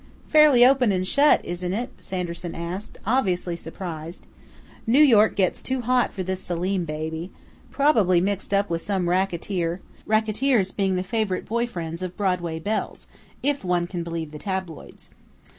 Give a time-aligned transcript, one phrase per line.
[0.27, 4.25] "Fairly open and shut, isn't it?" Sanderson asked, obviously surprised.
[4.87, 7.29] "New York gets too hot for this Selim baby
[7.69, 13.05] probably mixed up with some racketeer, racketeers being the favorite boy friends of 'Broadway belles',
[13.43, 15.11] if one can believe the tabloids.